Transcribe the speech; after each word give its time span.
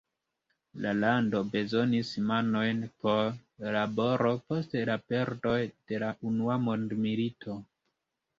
La 0.83 0.91
lando 1.01 1.41
bezonis 1.55 2.13
manojn 2.31 2.79
por 3.03 3.37
laboro 3.75 4.33
post 4.49 4.75
la 4.91 4.97
perdoj 5.13 5.59
de 5.93 6.01
la 6.07 6.11
Unua 6.33 6.59
Mondmilito. 6.67 7.61